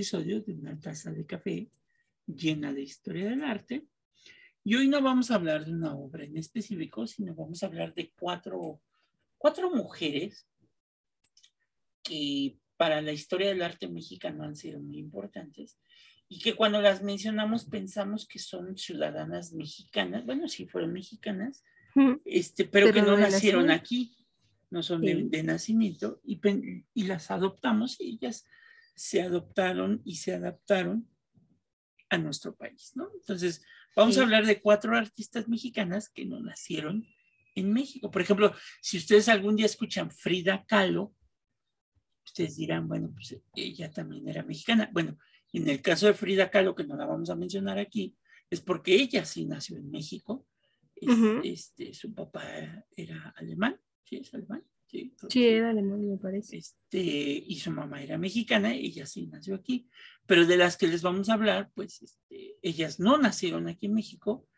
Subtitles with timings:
[0.00, 1.68] episodio de una taza de café
[2.26, 3.84] llena de historia del arte.
[4.64, 7.92] Y hoy no vamos a hablar de una obra en específico, sino vamos a hablar
[7.92, 8.80] de cuatro,
[9.36, 10.48] cuatro mujeres
[12.02, 15.78] que para la historia del arte mexicano han sido muy importantes
[16.30, 21.62] y que cuando las mencionamos pensamos que son ciudadanas mexicanas, bueno, sí fueron mexicanas,
[22.24, 24.16] este, pero, que no nacieron aquí,
[24.70, 26.40] no son de, nacimiento, y,
[26.94, 28.46] y las adoptamos y ellas
[29.00, 31.08] se adoptaron y se adaptaron
[32.10, 33.10] a nuestro país, ¿no?
[33.14, 33.64] Entonces,
[33.96, 37.06] vamos a hablar de cuatro artistas mexicanas que no nacieron
[37.54, 38.10] en México.
[38.10, 41.14] Por ejemplo, si ustedes algún día escuchan Frida Kahlo,
[42.26, 44.90] ustedes dirán, bueno, pues ella también era mexicana.
[44.92, 45.16] Bueno,
[45.54, 48.14] en el caso de Frida Kahlo, que no la vamos a mencionar aquí,
[48.50, 50.46] es porque ella sí nació en México.
[51.42, 54.62] este, su papá era alemán, ¿sí es alemán?
[54.90, 56.56] Sí, sí, era alemán, me parece.
[56.56, 59.88] Este, y su mamá era mexicana, ella sí nació aquí.
[60.26, 63.94] Pero de las que les vamos a hablar, pues este, ellas no nacieron aquí en
[63.94, 64.48] México,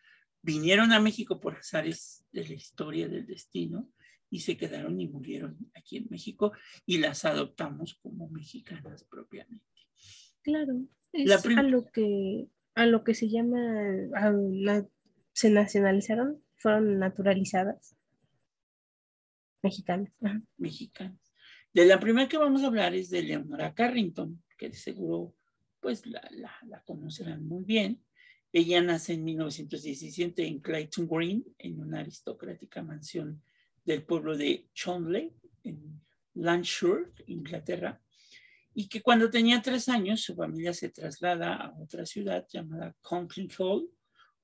[0.41, 3.91] vinieron a México por azares de la historia del destino
[4.31, 6.53] y se quedaron y murieron aquí en México
[6.87, 9.67] y las adoptamos como mexicanas propiamente.
[10.41, 10.81] Claro,
[11.13, 13.61] es a lo que a lo que se llama
[15.35, 17.97] se nacionalizaron, fueron naturalizadas
[19.63, 20.13] mexicanas.
[20.57, 21.33] Mexicanas.
[21.73, 25.35] De la primera que vamos a hablar es de Leonora Carrington, que seguro
[25.81, 26.23] pues la,
[26.67, 28.05] la, conocerán muy bien.
[28.53, 33.43] Ella nace en 1917 en Clayton Green, en una aristocrática mansión
[33.85, 35.33] del pueblo de Chonley,
[35.65, 36.01] en
[36.35, 38.01] Lancashire, Inglaterra,
[38.75, 43.49] y que cuando tenía tres años su familia se traslada a otra ciudad llamada Conklin
[43.59, 43.91] Hall,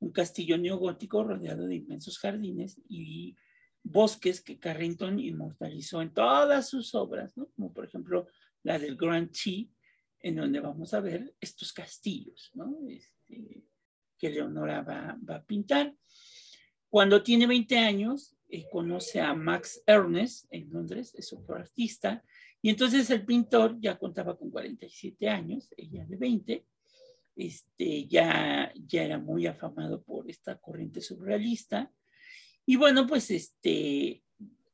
[0.00, 3.36] un castillo neogótico rodeado de inmensos jardines y
[3.82, 7.48] bosques que Carrington inmortalizó en todas sus obras, ¿no?
[7.56, 8.26] como por ejemplo
[8.62, 9.70] la del Grand Chi,
[10.20, 12.76] en donde vamos a ver estos castillos ¿no?
[12.88, 13.64] Este,
[14.18, 15.94] que Leonora va, va, a pintar.
[16.88, 22.24] Cuando tiene 20 años, eh, conoce a Max Ernest en Londres, es otro artista,
[22.60, 26.66] y entonces el pintor ya contaba con 47 años, ella de 20,
[27.36, 31.92] este, ya, ya era muy afamado por esta corriente surrealista.
[32.68, 34.22] Y bueno, pues este,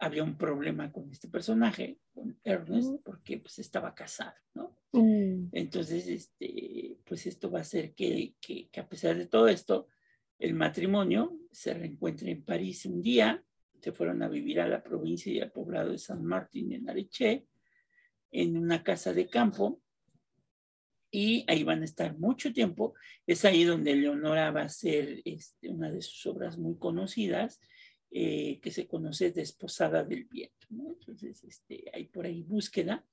[0.00, 4.76] había un problema con este personaje, con Ernest, porque pues estaba casado, ¿no?
[4.90, 5.50] Mm.
[5.52, 9.86] Entonces, este, pues esto va a hacer que, que, que, a pesar de todo esto,
[10.40, 13.44] el matrimonio se reencuentre en París un día,
[13.80, 17.46] se fueron a vivir a la provincia y al poblado de San Martín en Areche,
[18.32, 19.80] en una casa de campo
[21.14, 22.94] y ahí van a estar mucho tiempo.
[23.24, 27.60] Es ahí donde Leonora va a ser este, una de sus obras muy conocidas,
[28.16, 30.68] eh, que se conoce Desposada del Viento.
[30.70, 33.04] Entonces, este, hay por ahí búsqueda.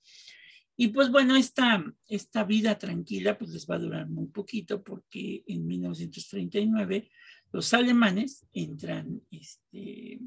[0.77, 5.43] Y pues bueno, esta, esta vida tranquila pues les va a durar muy poquito porque
[5.47, 7.09] en 1939
[7.51, 10.19] los alemanes entran este,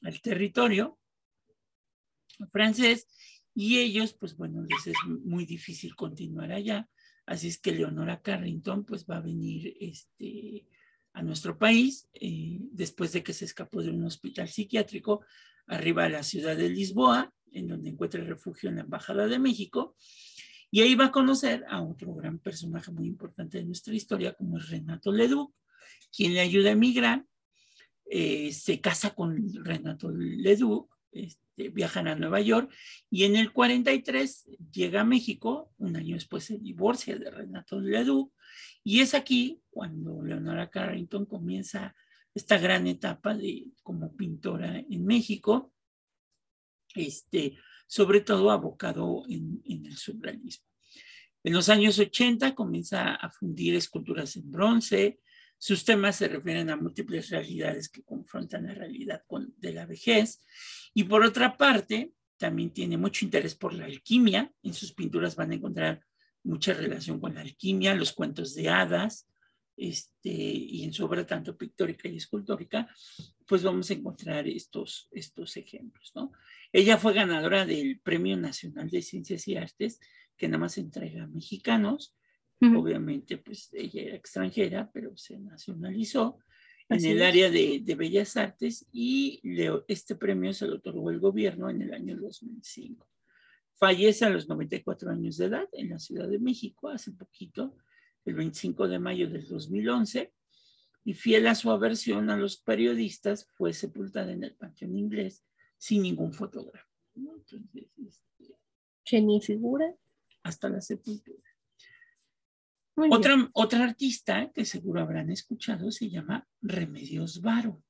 [0.00, 0.98] al territorio
[2.50, 3.06] francés
[3.54, 6.88] y ellos, pues bueno, les es muy difícil continuar allá.
[7.26, 10.66] Así es que Leonora Carrington, pues va a venir este,
[11.12, 15.24] a nuestro país eh, después de que se escapó de un hospital psiquiátrico
[15.66, 19.96] arriba a la ciudad de Lisboa, en donde encuentra refugio en la Embajada de México.
[20.70, 24.58] Y ahí va a conocer a otro gran personaje muy importante de nuestra historia, como
[24.58, 25.52] es Renato Leduc,
[26.14, 27.24] quien le ayuda a emigrar.
[28.04, 32.72] Eh, se casa con Renato Leduc, este, viajan a Nueva York
[33.10, 38.32] y en el 43 llega a México, un año después se divorcia de Renato Leduc
[38.82, 41.94] y es aquí cuando Leonora Carrington comienza
[42.34, 45.72] esta gran etapa de como pintora en México,
[46.94, 50.66] este, sobre todo abocado en, en el surrealismo.
[51.42, 55.20] En los años 80 comienza a fundir esculturas en bronce,
[55.62, 60.40] sus temas se refieren a múltiples realidades que confrontan la realidad con, de la vejez.
[60.94, 64.52] Y por otra parte, también tiene mucho interés por la alquimia.
[64.62, 66.04] En sus pinturas van a encontrar
[66.42, 69.28] mucha relación con la alquimia, los cuentos de hadas,
[69.76, 72.88] este, y en su obra tanto pictórica y escultórica,
[73.46, 76.12] pues vamos a encontrar estos, estos ejemplos.
[76.14, 76.32] ¿no?
[76.72, 80.00] Ella fue ganadora del Premio Nacional de Ciencias y Artes,
[80.36, 82.14] que nada más entrega a mexicanos,
[82.62, 86.38] Obviamente, pues ella era extranjera, pero se nacionalizó
[86.90, 89.40] en el área de, Bellas Artes y
[89.88, 93.08] este premio se lo otorgó el gobierno en el año 2005.
[93.74, 97.76] Fallece a los 94 años de edad en la Ciudad de México hace poquito,
[98.24, 100.32] el 25 de mayo del 2011,
[101.04, 105.44] y fiel a su aversión a los periodistas, fue sepultada en el Panteón Inglés
[105.78, 106.86] sin ningún fotógrafo.
[107.14, 109.94] Entonces, este, ni figura?
[110.42, 111.49] hasta la sepultura.
[112.96, 117.82] Otra, otra artista que seguro habrán escuchado se llama Remedios Varo.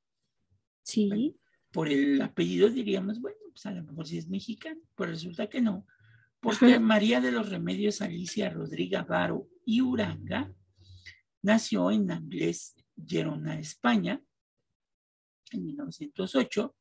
[0.82, 1.36] Sí.
[1.70, 5.60] por el apellido diríamos, bueno, pues a lo mejor sí es mexicano, pues resulta que
[5.60, 5.86] no,
[6.40, 10.52] porque María de los Remedios Alicia Rodríguez Varo y Uranga
[11.42, 12.74] nació en Anglés,
[13.06, 14.22] Gerona, España,
[15.52, 16.76] en 1908,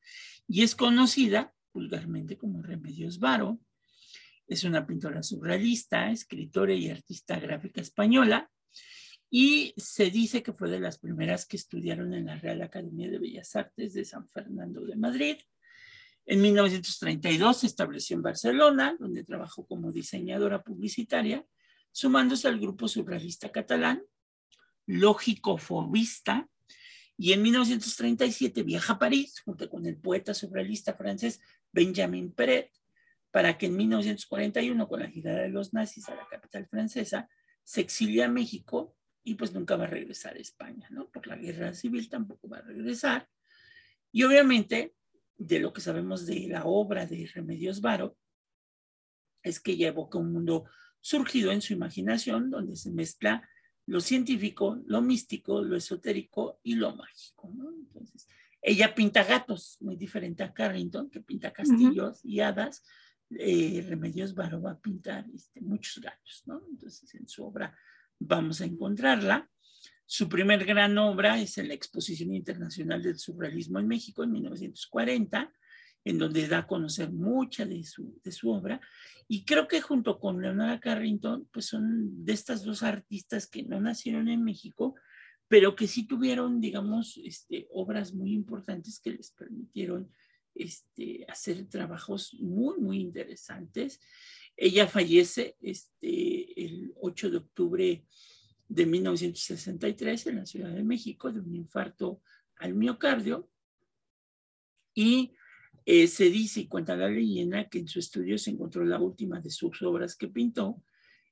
[0.48, 3.60] y es conocida vulgarmente como Remedios Varo.
[4.50, 8.50] Es una pintora surrealista, escritora y artista gráfica española,
[9.30, 13.20] y se dice que fue de las primeras que estudiaron en la Real Academia de
[13.20, 15.38] Bellas Artes de San Fernando de Madrid.
[16.26, 21.46] En 1932 se estableció en Barcelona, donde trabajó como diseñadora publicitaria,
[21.92, 24.02] sumándose al grupo surrealista catalán,
[24.88, 26.50] Lógico Fobista,
[27.16, 31.40] y en 1937 viaja a París junto con el poeta surrealista francés
[31.72, 32.72] Benjamin Peret,
[33.32, 37.30] para que en 1941, con la llegada de los nazis a la capital francesa,
[37.64, 41.10] se exilia a México y pues nunca va a regresar a España, ¿no?
[41.10, 43.30] Por la guerra civil tampoco va a regresar.
[44.12, 44.96] Y obviamente,
[45.38, 48.18] de lo que sabemos de la obra de Remedios Varo,
[49.44, 50.66] es que ella evoca un mundo
[51.00, 53.48] surgido en su imaginación, donde se mezcla
[53.86, 57.72] lo científico, lo místico, lo esotérico y lo mágico, ¿no?
[57.72, 58.28] Entonces,
[58.62, 62.84] ella pinta gatos, muy diferente a Carrington, que pinta castillos y hadas.
[63.38, 66.62] Eh, Remedios Varo va a pintar este, muchos gatos, ¿no?
[66.70, 67.76] Entonces, en su obra
[68.20, 69.50] vamos a encontrarla.
[70.06, 75.54] Su primer gran obra es en la Exposición Internacional del Surrealismo en México en 1940,
[76.04, 78.82] en donde da a conocer mucha de su, de su obra.
[79.28, 83.80] Y creo que junto con Leonora Carrington, pues son de estas dos artistas que no
[83.80, 84.96] nacieron en México,
[85.48, 90.12] pero que sí tuvieron, digamos, este, obras muy importantes que les permitieron
[90.60, 94.00] este, hacer trabajos muy, muy interesantes.
[94.56, 98.06] Ella fallece este, el 8 de octubre
[98.68, 102.22] de 1963 en la Ciudad de México de un infarto
[102.58, 103.50] al miocardio
[104.94, 105.34] y
[105.86, 109.40] eh, se dice y cuenta la leyenda que en su estudio se encontró la última
[109.40, 110.84] de sus obras que pintó,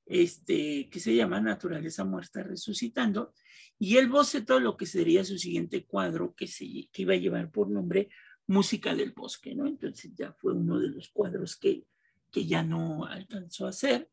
[0.06, 3.34] este, que se llama Naturaleza Muerta Resucitando,
[3.78, 7.52] y él bocetó lo que sería su siguiente cuadro que, se, que iba a llevar
[7.52, 8.10] por nombre
[8.48, 9.68] Música del Bosque, ¿no?
[9.68, 11.86] Entonces ya fue uno de los cuadros que
[12.32, 14.10] que ya no alcanzó a hacer.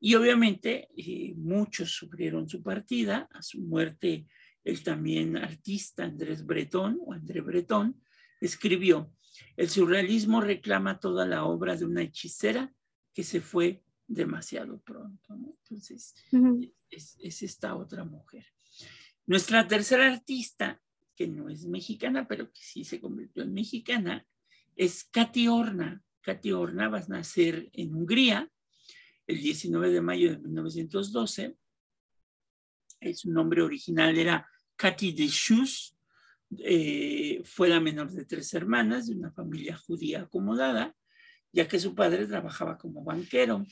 [0.00, 3.28] Y obviamente eh, muchos sufrieron su partida.
[3.32, 4.26] A su muerte,
[4.64, 8.00] el también artista Andrés Bretón o André Bretón
[8.40, 9.12] escribió,
[9.56, 12.72] el surrealismo reclama toda la obra de una hechicera
[13.14, 15.34] que se fue demasiado pronto.
[15.34, 16.14] Entonces,
[16.90, 18.46] es, es, esta otra mujer.
[19.26, 20.82] Nuestra tercera artista,
[21.14, 24.26] que no es mexicana, pero que sí se convirtió en mexicana,
[24.76, 26.02] es Katy Horna.
[26.22, 28.48] Katy Ornavas nacer en Hungría
[29.26, 31.56] el 19 de mayo de 1912.
[33.14, 35.96] Su nombre original era Katy de Schuss.
[36.58, 40.94] Eh, fue la menor de tres hermanas de una familia judía acomodada,
[41.50, 43.66] ya que su padre trabajaba como banquero.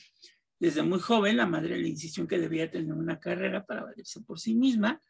[0.59, 4.39] Desde muy joven, la madre le insistió que debía tener una carrera para valerse por
[4.39, 5.01] sí misma,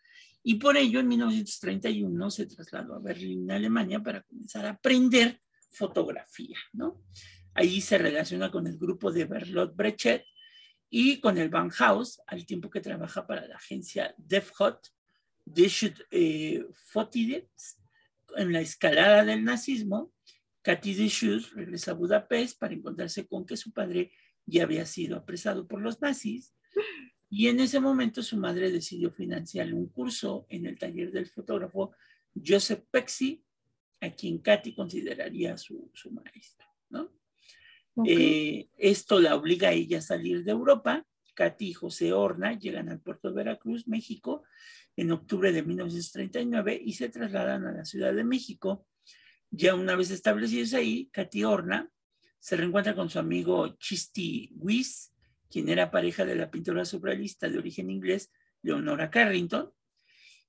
[0.43, 5.39] y por ello en 1931 se trasladó a Berlín, Alemania, para comenzar a aprender
[5.71, 7.03] fotografía, ¿no?
[7.53, 10.25] Ahí se relaciona con el grupo de Berlot Brechet
[10.89, 14.87] y con el Bauhaus, al tiempo que trabaja para la agencia DefHot,
[15.43, 16.63] Dished eh,
[18.35, 20.13] en la escalada del nazismo.
[20.61, 24.11] Katy Deschutes regresa a Budapest para encontrarse con que su padre
[24.45, 26.53] ya había sido apresado por los nazis
[27.33, 31.93] y en ese momento su madre decidió financiar un curso en el taller del fotógrafo
[32.35, 33.41] Joseph Pexi
[34.01, 37.09] a quien Katy consideraría su, su maestro, ¿no?
[38.05, 41.05] Eh, esto la obliga a ella a salir de Europa.
[41.33, 44.43] Katy y José Horna llegan al puerto de Veracruz, México,
[44.97, 48.85] en octubre de 1939 y se trasladan a la Ciudad de México.
[49.51, 51.89] Ya una vez establecidos ahí, Katy Horna
[52.39, 55.10] se reencuentra con su amigo Chisti Weiss,
[55.51, 58.31] quien era pareja de la pintora surrealista de origen inglés,
[58.63, 59.71] Leonora Carrington,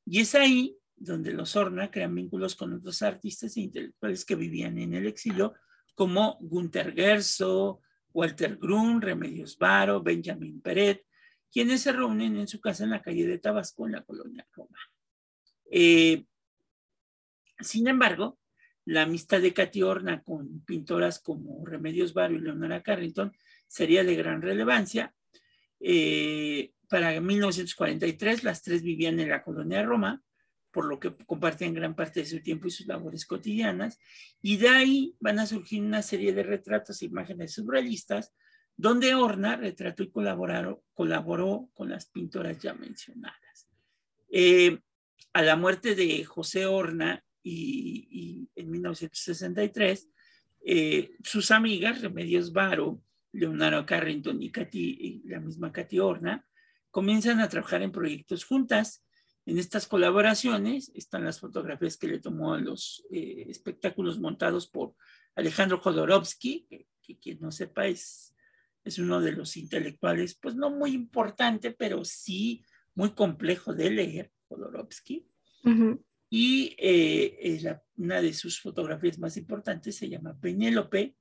[0.04, 4.78] y es ahí donde los Horna crean vínculos con otros artistas e intelectuales que vivían
[4.78, 5.54] en el exilio,
[5.94, 7.80] como Gunther Gerso,
[8.12, 11.04] Walter Grun, Remedios Varo, Benjamin Peret,
[11.50, 14.78] quienes se reúnen en su casa en la calle de Tabasco, en la colonia Roma.
[15.71, 16.25] Eh,
[17.61, 18.38] sin embargo,
[18.85, 23.32] la amistad de Katy Horna con pintoras como Remedios Varo y Leonora Carrington
[23.73, 25.14] sería de gran relevancia.
[25.81, 30.23] Eh, para 1943, las tres vivían en la colonia Roma
[30.73, 33.99] por lo que compartían gran parte de su tiempo y sus labores cotidianas,
[34.41, 38.33] y de ahí van a surgir una serie de retratos e imágenes surrealistas
[38.75, 40.83] donde Horna retrató y colaboró,
[41.75, 43.69] con las pintoras ya mencionadas.
[44.31, 44.79] Eh,
[45.35, 50.09] a la muerte de José Horna y, en 1963,
[50.64, 56.46] eh, sus amigas Remedios Varo, Leonardo Carrington y, y la misma Katy Horna
[56.92, 59.04] comienzan a trabajar en proyectos juntas.
[59.44, 64.94] En estas colaboraciones están las fotografías que le tomó a los eh, espectáculos montados por
[65.34, 68.36] Alejandro Jodorowsky, que, quien no sepa es,
[68.84, 74.30] es uno de los intelectuales, pues no muy importante, pero sí muy complejo de leer,
[74.48, 75.26] Jodorowsky.
[76.30, 81.16] Y eh, una de sus fotografías más importantes se llama Penélope,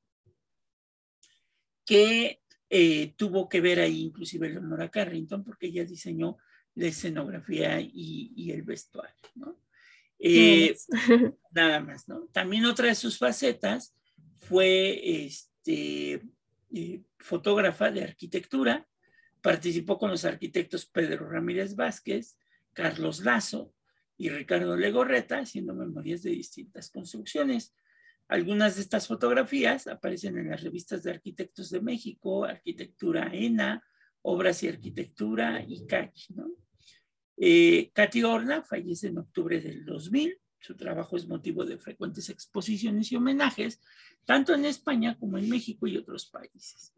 [1.92, 6.38] que eh, tuvo que ver ahí inclusive Leonora Carrington, porque ella diseñó
[6.76, 9.60] la escenografía y, el vestuario, ¿no?
[10.18, 10.74] Eh,
[11.52, 12.30] nada más, ¿no?
[12.32, 13.94] También otra de sus facetas
[14.38, 16.22] fue este,
[17.20, 18.88] fotógrafa de arquitectura,
[19.42, 22.38] participó con los arquitectos Pedro Ramírez Vázquez,
[22.72, 23.74] Carlos Lazo,
[24.16, 27.74] y Ricardo Legorreta haciendo memorias de distintas construcciones.
[28.32, 33.84] Algunas de estas fotografías aparecen en las revistas de Arquitectos de México, Arquitectura ENA,
[34.22, 36.30] Obras y Arquitectura y CACH.
[36.30, 36.50] ¿no?
[37.36, 40.40] Eh, Katy Orla fallece en octubre del 2000.
[40.62, 43.82] Su trabajo es motivo de frecuentes exposiciones y homenajes,
[44.24, 46.94] tanto en España como en México y otros países.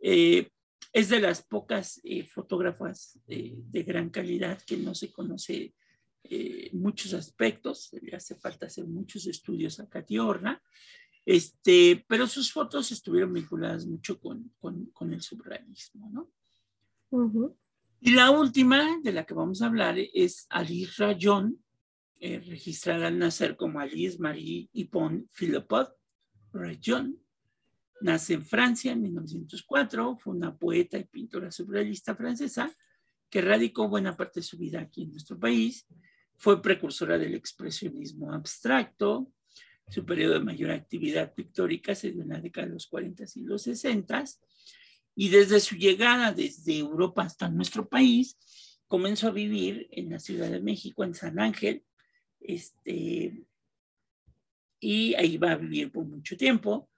[0.00, 0.50] Eh,
[0.92, 5.74] es de las pocas eh, fotógrafas de gran calidad que no se conoce
[6.30, 10.62] eh, muchos aspectos, le hace falta hacer muchos estudios a Katy Horna,
[11.24, 16.30] este, pero sus fotos estuvieron vinculadas mucho con, con, el surrealismo, ¿no?
[18.00, 21.58] Y la última de la que vamos a hablar es Alice Rayon,
[22.20, 25.92] eh, registrada al nacer como Alice Marie Yvonne Philippot
[26.52, 27.20] Rayon.
[28.02, 32.72] Nace en Francia en 1904, fue una poeta y pintora surrealista francesa
[33.28, 35.86] que radicó buena parte de su vida aquí en nuestro país
[36.36, 39.32] fue precursora del expresionismo abstracto.
[39.88, 43.40] Su periodo de mayor actividad pictórica se dio en la década de los 40 y
[43.42, 44.24] los 60
[45.14, 48.36] y desde su llegada desde Europa hasta nuestro país
[48.86, 51.84] comenzó a vivir en la Ciudad de México, en San Ángel,
[52.40, 53.44] este,
[54.78, 56.90] y ahí va a vivir por mucho tiempo.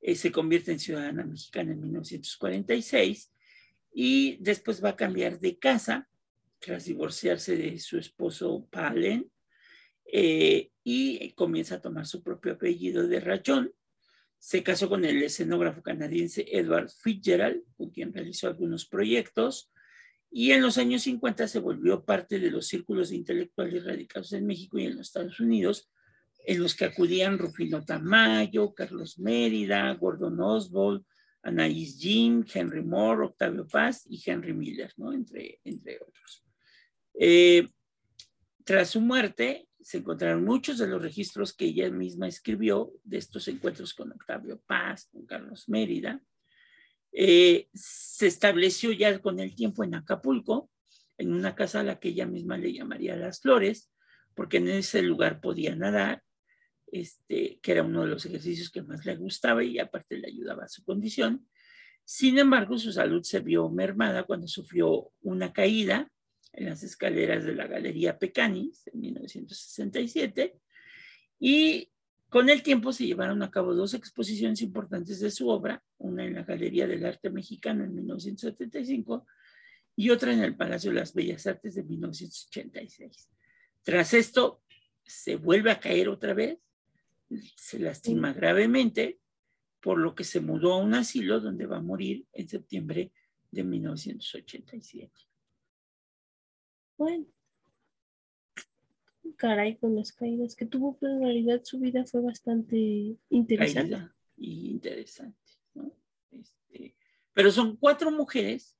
[0.00, 3.32] Eh, se convierte en ciudadana mexicana en 1946
[3.92, 6.08] y después va a cambiar de casa
[6.66, 9.30] tras divorciarse de su esposo Palen,
[10.12, 13.72] eh, y comienza a tomar su propio apellido de Rayón.
[14.36, 19.70] Se casó con el escenógrafo canadiense Edward Fitzgerald, con quien realizó algunos proyectos,
[20.28, 24.76] y en los años 50 se volvió parte de los círculos intelectuales radicados en México
[24.76, 25.88] y en los Estados Unidos,
[26.46, 31.04] en los que acudían Rufino Tamayo, Carlos Mérida, Gordon Oswald,
[31.44, 36.45] Anaïs Jim, Henry Moore, Octavio Paz y Henry Miller, entre, entre otros.
[37.18, 37.68] Eh,
[38.64, 43.46] tras su muerte, se encontraron muchos de los registros que ella misma escribió de estos
[43.46, 46.20] encuentros con Octavio Paz, con Carlos Mérida.
[47.12, 50.70] Eh, se estableció ya con el tiempo en Acapulco,
[51.16, 53.90] en una casa a la que ella misma le llamaría Las Flores,
[54.34, 56.22] porque en ese lugar podía nadar,
[56.90, 60.64] este, que era uno de los ejercicios que más le gustaba y aparte le ayudaba
[60.64, 61.48] a su condición.
[62.04, 66.10] Sin embargo, su salud se vio mermada cuando sufrió una caída
[66.56, 70.58] en las escaleras de la Galería Pecanis en 1967
[71.38, 71.90] y
[72.28, 76.34] con el tiempo se llevaron a cabo dos exposiciones importantes de su obra, una en
[76.34, 79.26] la Galería del Arte Mexicano en 1975
[79.94, 83.28] y otra en el Palacio de las Bellas Artes de 1986.
[83.82, 84.62] Tras esto,
[85.04, 86.58] se vuelve a caer otra vez,
[87.56, 89.20] se lastima gravemente,
[89.80, 93.12] por lo que se mudó a un asilo donde va a morir en septiembre
[93.52, 95.12] de 1987.
[96.96, 97.26] Bueno,
[99.36, 103.98] caray, con las caídas que tuvo, pero en realidad su vida fue bastante interesante.
[104.36, 105.92] y interesante, ¿no?
[106.30, 106.96] Este,
[107.32, 108.76] pero son cuatro mujeres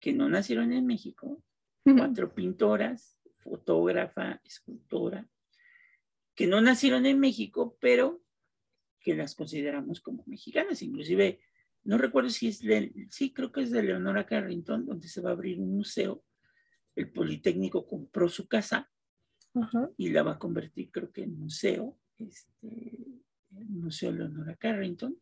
[0.00, 1.42] que no nacieron en México,
[1.84, 5.28] cuatro pintoras, fotógrafa, escultora,
[6.34, 8.22] que no nacieron en México, pero
[9.00, 10.82] que las consideramos como mexicanas.
[10.82, 11.40] Inclusive,
[11.84, 15.30] no recuerdo si es, de, sí, creo que es de Leonora Carrington, donde se va
[15.30, 16.24] a abrir un museo
[16.98, 18.90] el Politécnico compró su casa
[19.96, 23.22] y la va a convertir, creo que en museo, este,
[23.56, 25.16] el Museo Leonora Carrington.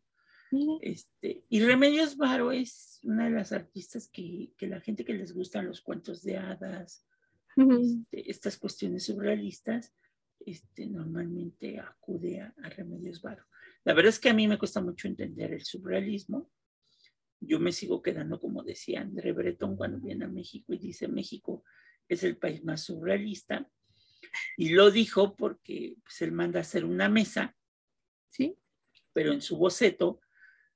[0.81, 5.67] Este, y Remedios Varo es una de las artistas que, la gente que les gustan
[5.67, 7.05] los cuentos de hadas,
[7.55, 9.93] este, estas cuestiones surrealistas,
[10.39, 13.45] este, normalmente acude a, Remedios Varo.
[13.83, 16.49] La verdad es que a mí me cuesta mucho entender el surrealismo,
[17.39, 21.63] yo me sigo quedando, como decía André Breton cuando viene a México y dice México
[22.07, 23.69] es el país más surrealista.
[24.55, 27.55] Y lo dijo porque pues, él manda a hacer una mesa,
[28.27, 28.57] ¿sí?
[29.13, 30.21] Pero en su boceto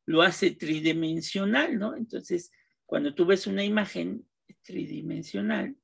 [0.06, 1.96] lo hace tridimensional, ¿no?
[1.96, 2.52] Entonces,
[2.86, 4.28] cuando tú ves una imagen
[4.64, 5.76] tridimensional,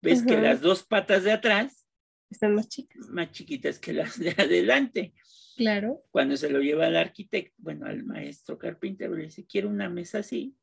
[0.00, 1.83] ves que las dos patas de atrás
[2.30, 3.08] están más chicas.
[3.08, 5.14] Más chiquitas que las de adelante.
[5.56, 6.02] Claro.
[6.10, 10.18] Cuando se lo lleva al arquitecto, bueno, al maestro carpintero, le dice, quiero una mesa
[10.18, 10.56] así.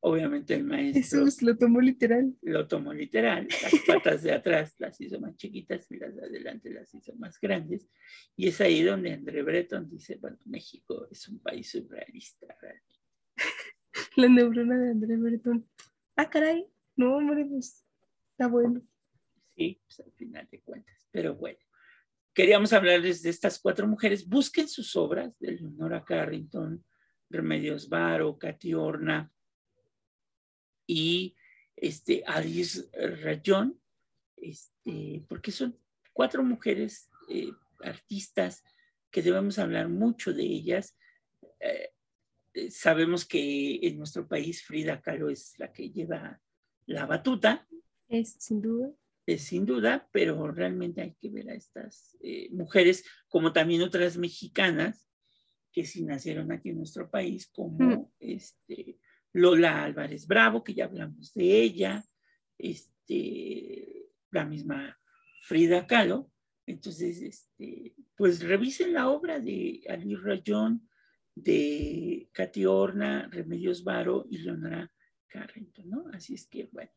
[0.00, 1.24] Obviamente el maestro.
[1.24, 2.32] Jesús lo tomó literal.
[2.42, 3.48] Lo tomó literal.
[3.62, 7.40] Las patas de atrás las hizo más chiquitas y las de adelante las hizo más
[7.40, 7.88] grandes.
[8.36, 12.46] Y es ahí donde André Breton dice, bueno, México es un país surrealista
[14.16, 15.66] La neurona de André Breton.
[16.14, 16.66] Ah, caray.
[16.94, 17.84] No, hombre, pues
[18.30, 18.82] está bueno.
[19.56, 21.08] Sí, pues al final de cuentas.
[21.10, 21.58] Pero bueno
[22.36, 24.28] queríamos hablarles de estas cuatro mujeres.
[24.28, 26.84] Busquen sus obras de Leonora Carrington,
[27.30, 29.32] Remedios Varo, Katy Orna
[30.86, 31.34] y
[31.74, 33.80] este, Alice Rayón,
[34.36, 35.78] este, porque son
[36.12, 38.62] cuatro mujeres eh, artistas
[39.10, 40.94] que debemos hablar mucho de ellas.
[41.58, 41.88] Eh,
[42.52, 46.38] eh, sabemos que en nuestro país Frida Kahlo es la que lleva
[46.84, 47.66] la batuta.
[48.08, 48.92] Es sin duda
[49.26, 55.08] sin duda, pero realmente hay que ver a estas eh, mujeres, como también otras mexicanas
[55.72, 58.98] que sí nacieron aquí en nuestro país, como este,
[59.32, 62.04] Lola Álvarez Bravo, que ya hablamos de ella,
[62.56, 64.96] este, la misma
[65.42, 66.30] Frida Kahlo.
[66.66, 70.88] Entonces, este, pues revisen la obra de Ali Rayón,
[71.34, 74.90] de Katy Orna, Remedios Varo y Leonora
[75.28, 76.04] Carrington, ¿no?
[76.14, 76.90] Así es que, bueno,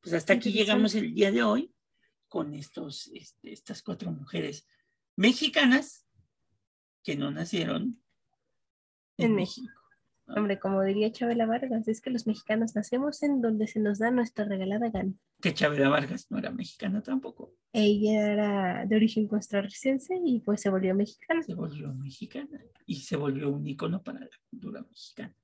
[0.00, 1.74] pues hasta aquí llegamos el día de hoy
[2.28, 4.66] con estos, este, estas cuatro mujeres
[5.16, 6.06] mexicanas
[7.02, 8.00] que no nacieron
[9.16, 9.68] en, México.
[10.28, 14.10] Hombre, como diría Chabela Vargas, es que los mexicanos nacemos en donde se nos da
[14.10, 15.12] nuestra regalada gana.
[15.42, 17.52] Que Chabela Vargas no era mexicana tampoco.
[17.72, 21.42] Ella era de origen costarricense y pues se volvió mexicana.
[21.42, 25.34] Se volvió mexicana y se volvió un icono para la cultura mexicana.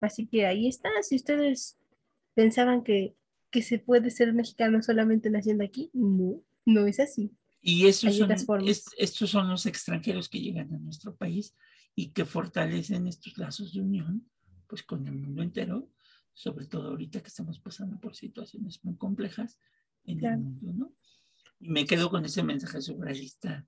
[0.00, 1.79] Así que ahí está, si ustedes
[2.40, 3.16] pensaban que,
[3.62, 7.30] se puede ser mexicano solamente naciendo aquí, no, no es así.
[7.60, 8.30] Y esos son,
[8.96, 11.54] estos son los extranjeros que llegan a nuestro país
[11.94, 14.26] y que fortalecen estos lazos de unión
[14.66, 15.90] pues con el mundo entero,
[16.32, 19.58] sobre todo ahorita que estamos pasando por situaciones muy complejas
[20.04, 20.92] en el mundo, ¿no?
[21.58, 23.66] Y me quedo con ese mensaje surrealista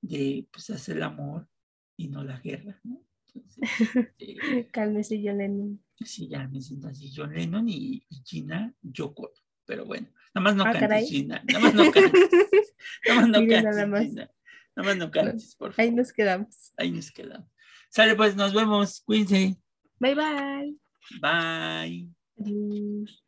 [0.00, 1.48] de pues hacer el amor
[1.96, 3.04] y no la guerra, ¿no?
[3.34, 3.60] Este,
[4.72, 5.87] Cálmese John Lennon.
[6.04, 9.32] Sí, ya me siento así, John Lennon y, Gina Yoko.
[9.64, 11.42] Pero bueno, nada más no ah, cantes, Gina.
[11.46, 12.74] Nada más no cantes.
[13.06, 14.02] Nada más no cantes, nada más.
[14.02, 14.30] Gina.
[14.76, 15.88] Nada más no cantes, por favor.
[15.88, 16.72] Ahí nos quedamos.
[16.76, 17.48] Ahí nos quedamos.
[17.90, 19.02] Sale, pues, nos vemos.
[19.02, 19.56] Cuídense.
[19.98, 20.76] Bye, bye.
[21.20, 22.08] Bye.
[22.38, 23.24] Adiós.